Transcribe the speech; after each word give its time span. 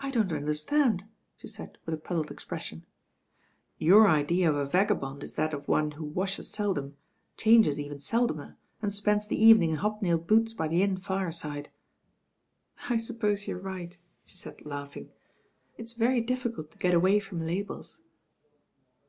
"I 0.00 0.10
don't 0.10 0.32
understand;* 0.32 1.04
she 1.36 1.46
said 1.46 1.78
with 1.86 1.94
a 1.94 1.98
puzzled 1.98 2.32
e* 2.32 2.44
pression. 2.44 2.84
"Your 3.78 4.08
idea 4.08 4.50
of 4.50 4.56
a 4.56 4.64
vagabond 4.66 5.22
is 5.22 5.34
that 5.36 5.54
of 5.54 5.68
one 5.68 5.92
who 5.92 6.04
washes 6.04 6.50
seldom, 6.50 6.96
changes 7.36 7.78
even 7.78 8.00
seldomer, 8.00 8.56
and 8.80 8.92
spends 8.92 9.28
the 9.28 9.40
evening 9.40 9.70
in 9.70 9.76
hob 9.76 10.02
nailed 10.02 10.26
boots 10.26 10.54
by 10.54 10.66
the 10.66 10.80
imi 10.80 11.00
fireside." 11.00 11.70
"I 12.90 12.96
suppose 12.96 13.46
you 13.46 13.54
are 13.54 13.60
right," 13.60 13.96
she 14.24 14.36
said 14.36 14.66
laughing. 14.66 15.10
"It*s 15.78 15.92
very 15.92 16.20
difficult 16.20 16.72
to 16.72 16.78
get 16.78 16.92
away 16.92 17.20
from 17.20 17.46
labels. 17.46 18.00